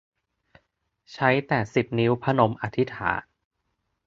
[1.13, 3.21] ใช้แต่สิบนิ้วพนมอธิษฐาน